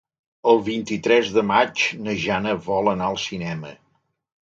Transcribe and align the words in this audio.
El 0.51 0.61
vint-i-tres 0.69 1.29
de 1.35 1.45
maig 1.51 1.85
na 2.07 2.17
Jana 2.25 2.57
vol 2.73 2.93
anar 2.97 3.15
al 3.15 3.25
cinema. 3.29 3.79